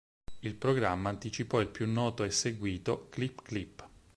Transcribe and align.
Il 0.41 0.55
programma 0.55 1.09
anticipò 1.09 1.61
il 1.61 1.67
più 1.67 1.87
noto 1.87 2.23
e 2.23 2.31
seguito 2.31 3.05
"Clip 3.09 3.39
Clip". 3.43 3.87